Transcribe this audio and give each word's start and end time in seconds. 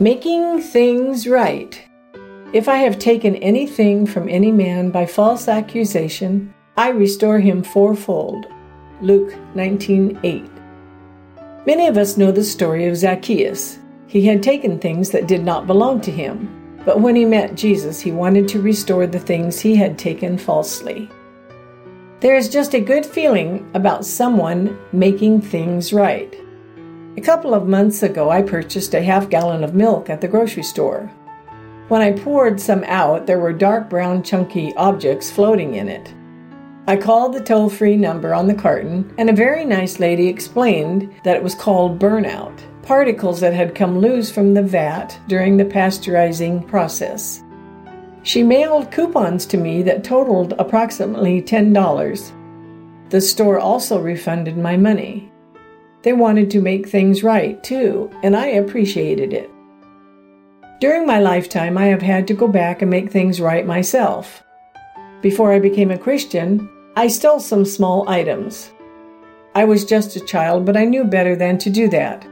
Making 0.00 0.60
things 0.60 1.28
right. 1.28 1.80
If 2.52 2.68
I 2.68 2.78
have 2.78 2.98
taken 2.98 3.36
anything 3.36 4.06
from 4.06 4.28
any 4.28 4.50
man 4.50 4.90
by 4.90 5.06
false 5.06 5.46
accusation, 5.46 6.52
I 6.76 6.88
restore 6.88 7.38
him 7.38 7.62
fourfold. 7.62 8.46
Luke 9.00 9.32
19:8. 9.54 10.50
Many 11.64 11.86
of 11.86 11.96
us 11.96 12.16
know 12.16 12.32
the 12.32 12.42
story 12.42 12.86
of 12.86 12.96
Zacchaeus. 12.96 13.78
He 14.08 14.26
had 14.26 14.42
taken 14.42 14.80
things 14.80 15.10
that 15.10 15.28
did 15.28 15.44
not 15.44 15.68
belong 15.68 16.00
to 16.00 16.10
him, 16.10 16.48
but 16.84 17.00
when 17.00 17.14
he 17.14 17.24
met 17.24 17.54
Jesus, 17.54 18.00
he 18.00 18.10
wanted 18.10 18.48
to 18.48 18.60
restore 18.60 19.06
the 19.06 19.20
things 19.20 19.60
he 19.60 19.76
had 19.76 19.96
taken 19.96 20.36
falsely. 20.38 21.08
There 22.18 22.34
is 22.34 22.48
just 22.48 22.74
a 22.74 22.80
good 22.80 23.06
feeling 23.06 23.64
about 23.74 24.04
someone 24.04 24.76
making 24.92 25.42
things 25.42 25.92
right. 25.92 26.34
A 27.16 27.20
couple 27.20 27.54
of 27.54 27.68
months 27.68 28.02
ago, 28.02 28.30
I 28.30 28.42
purchased 28.42 28.94
a 28.94 29.02
half 29.02 29.30
gallon 29.30 29.62
of 29.62 29.74
milk 29.74 30.10
at 30.10 30.20
the 30.20 30.28
grocery 30.28 30.62
store. 30.64 31.10
When 31.88 32.00
I 32.00 32.12
poured 32.12 32.60
some 32.60 32.82
out, 32.84 33.26
there 33.26 33.38
were 33.38 33.52
dark 33.52 33.88
brown, 33.88 34.22
chunky 34.22 34.74
objects 34.76 35.30
floating 35.30 35.74
in 35.74 35.88
it. 35.88 36.12
I 36.86 36.96
called 36.96 37.32
the 37.32 37.42
toll 37.42 37.70
free 37.70 37.96
number 37.96 38.34
on 38.34 38.46
the 38.46 38.54
carton, 38.54 39.14
and 39.16 39.30
a 39.30 39.34
very 39.34 39.64
nice 39.64 40.00
lady 40.00 40.28
explained 40.28 41.14
that 41.24 41.36
it 41.36 41.42
was 41.42 41.54
called 41.54 41.98
burnout 41.98 42.60
particles 42.84 43.40
that 43.40 43.54
had 43.54 43.74
come 43.74 43.98
loose 43.98 44.30
from 44.30 44.52
the 44.52 44.62
vat 44.62 45.18
during 45.26 45.56
the 45.56 45.64
pasteurizing 45.64 46.66
process. 46.68 47.42
She 48.22 48.42
mailed 48.42 48.92
coupons 48.92 49.46
to 49.46 49.56
me 49.56 49.82
that 49.82 50.04
totaled 50.04 50.54
approximately 50.58 51.40
$10. 51.42 53.10
The 53.10 53.20
store 53.20 53.58
also 53.58 53.98
refunded 53.98 54.56
my 54.56 54.76
money. 54.76 55.30
They 56.04 56.12
wanted 56.12 56.50
to 56.50 56.60
make 56.60 56.86
things 56.86 57.22
right, 57.22 57.62
too, 57.64 58.10
and 58.22 58.36
I 58.36 58.46
appreciated 58.46 59.32
it. 59.32 59.50
During 60.78 61.06
my 61.06 61.18
lifetime, 61.18 61.78
I 61.78 61.86
have 61.86 62.02
had 62.02 62.28
to 62.28 62.34
go 62.34 62.46
back 62.46 62.82
and 62.82 62.90
make 62.90 63.10
things 63.10 63.40
right 63.40 63.66
myself. 63.66 64.42
Before 65.22 65.50
I 65.50 65.58
became 65.60 65.90
a 65.90 65.96
Christian, 65.96 66.68
I 66.94 67.08
stole 67.08 67.40
some 67.40 67.64
small 67.64 68.06
items. 68.06 68.70
I 69.54 69.64
was 69.64 69.86
just 69.86 70.14
a 70.14 70.20
child, 70.20 70.66
but 70.66 70.76
I 70.76 70.84
knew 70.84 71.04
better 71.04 71.34
than 71.34 71.56
to 71.58 71.70
do 71.70 71.88
that. 71.88 72.26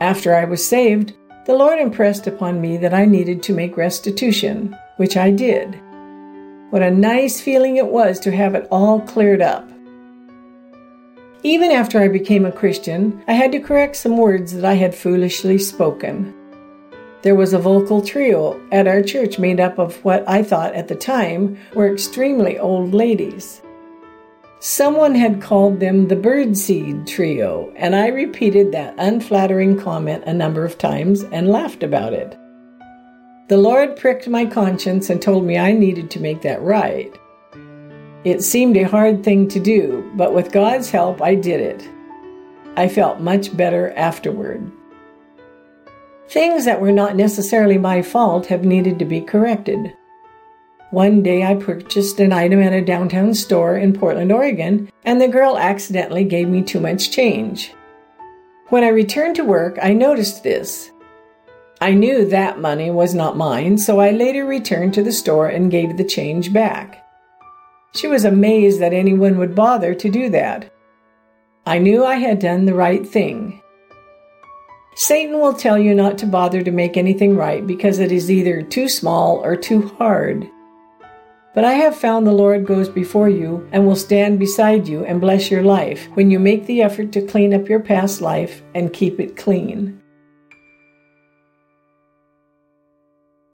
After 0.00 0.34
I 0.34 0.46
was 0.46 0.66
saved, 0.66 1.12
the 1.44 1.54
Lord 1.54 1.78
impressed 1.78 2.26
upon 2.26 2.58
me 2.58 2.78
that 2.78 2.94
I 2.94 3.04
needed 3.04 3.42
to 3.42 3.54
make 3.54 3.76
restitution, 3.76 4.74
which 4.96 5.18
I 5.18 5.30
did. 5.30 5.78
What 6.70 6.82
a 6.82 6.90
nice 6.90 7.38
feeling 7.38 7.76
it 7.76 7.88
was 7.88 8.18
to 8.20 8.30
have 8.30 8.54
it 8.54 8.66
all 8.70 9.02
cleared 9.02 9.42
up. 9.42 9.68
Even 11.44 11.70
after 11.70 12.00
I 12.00 12.08
became 12.08 12.44
a 12.44 12.52
Christian, 12.52 13.22
I 13.28 13.34
had 13.34 13.52
to 13.52 13.60
correct 13.60 13.94
some 13.94 14.16
words 14.16 14.52
that 14.54 14.64
I 14.64 14.74
had 14.74 14.94
foolishly 14.94 15.58
spoken. 15.58 16.34
There 17.22 17.36
was 17.36 17.52
a 17.52 17.58
vocal 17.58 18.02
trio 18.02 18.60
at 18.72 18.88
our 18.88 19.02
church 19.02 19.38
made 19.38 19.60
up 19.60 19.78
of 19.78 20.04
what 20.04 20.28
I 20.28 20.42
thought 20.42 20.74
at 20.74 20.88
the 20.88 20.96
time 20.96 21.56
were 21.74 21.92
extremely 21.92 22.58
old 22.58 22.92
ladies. 22.92 23.62
Someone 24.58 25.14
had 25.14 25.40
called 25.40 25.78
them 25.78 26.08
the 26.08 26.16
Birdseed 26.16 27.06
Trio, 27.06 27.72
and 27.76 27.94
I 27.94 28.08
repeated 28.08 28.72
that 28.72 28.96
unflattering 28.98 29.78
comment 29.78 30.24
a 30.26 30.34
number 30.34 30.64
of 30.64 30.78
times 30.78 31.22
and 31.22 31.48
laughed 31.48 31.84
about 31.84 32.12
it. 32.12 32.36
The 33.48 33.58
Lord 33.58 33.96
pricked 33.96 34.28
my 34.28 34.44
conscience 34.44 35.08
and 35.08 35.22
told 35.22 35.44
me 35.44 35.56
I 35.56 35.70
needed 35.70 36.10
to 36.10 36.20
make 36.20 36.42
that 36.42 36.60
right. 36.60 37.16
It 38.24 38.42
seemed 38.42 38.76
a 38.76 38.82
hard 38.82 39.22
thing 39.22 39.46
to 39.48 39.60
do, 39.60 40.10
but 40.16 40.34
with 40.34 40.52
God's 40.52 40.90
help, 40.90 41.22
I 41.22 41.34
did 41.36 41.60
it. 41.60 41.88
I 42.76 42.88
felt 42.88 43.20
much 43.20 43.56
better 43.56 43.92
afterward. 43.94 44.70
Things 46.28 46.64
that 46.64 46.80
were 46.80 46.92
not 46.92 47.16
necessarily 47.16 47.78
my 47.78 48.02
fault 48.02 48.46
have 48.46 48.64
needed 48.64 48.98
to 48.98 49.04
be 49.04 49.20
corrected. 49.20 49.94
One 50.90 51.22
day 51.22 51.44
I 51.44 51.54
purchased 51.54 52.18
an 52.18 52.32
item 52.32 52.60
at 52.60 52.72
a 52.72 52.84
downtown 52.84 53.34
store 53.34 53.76
in 53.76 53.92
Portland, 53.92 54.32
Oregon, 54.32 54.90
and 55.04 55.20
the 55.20 55.28
girl 55.28 55.56
accidentally 55.56 56.24
gave 56.24 56.48
me 56.48 56.62
too 56.62 56.80
much 56.80 57.10
change. 57.10 57.72
When 58.68 58.84
I 58.84 58.88
returned 58.88 59.36
to 59.36 59.44
work, 59.44 59.78
I 59.80 59.92
noticed 59.92 60.42
this. 60.42 60.90
I 61.80 61.94
knew 61.94 62.26
that 62.26 62.60
money 62.60 62.90
was 62.90 63.14
not 63.14 63.36
mine, 63.36 63.78
so 63.78 64.00
I 64.00 64.10
later 64.10 64.44
returned 64.44 64.92
to 64.94 65.02
the 65.02 65.12
store 65.12 65.48
and 65.48 65.70
gave 65.70 65.96
the 65.96 66.04
change 66.04 66.52
back. 66.52 67.07
She 67.94 68.06
was 68.06 68.24
amazed 68.24 68.80
that 68.80 68.92
anyone 68.92 69.38
would 69.38 69.54
bother 69.54 69.94
to 69.94 70.10
do 70.10 70.28
that. 70.30 70.72
I 71.66 71.78
knew 71.78 72.04
I 72.04 72.16
had 72.16 72.38
done 72.38 72.64
the 72.64 72.74
right 72.74 73.06
thing. 73.06 73.62
Satan 74.94 75.38
will 75.38 75.54
tell 75.54 75.78
you 75.78 75.94
not 75.94 76.18
to 76.18 76.26
bother 76.26 76.62
to 76.62 76.70
make 76.70 76.96
anything 76.96 77.36
right 77.36 77.66
because 77.66 77.98
it 77.98 78.10
is 78.10 78.30
either 78.30 78.62
too 78.62 78.88
small 78.88 79.44
or 79.44 79.54
too 79.54 79.88
hard. 79.98 80.48
But 81.54 81.64
I 81.64 81.74
have 81.74 81.96
found 81.96 82.26
the 82.26 82.32
Lord 82.32 82.66
goes 82.66 82.88
before 82.88 83.28
you 83.28 83.68
and 83.72 83.86
will 83.86 83.96
stand 83.96 84.38
beside 84.38 84.86
you 84.88 85.04
and 85.04 85.20
bless 85.20 85.50
your 85.50 85.62
life 85.62 86.08
when 86.14 86.30
you 86.30 86.38
make 86.38 86.66
the 86.66 86.82
effort 86.82 87.12
to 87.12 87.26
clean 87.26 87.54
up 87.54 87.68
your 87.68 87.80
past 87.80 88.20
life 88.20 88.62
and 88.74 88.92
keep 88.92 89.18
it 89.20 89.36
clean. 89.36 90.00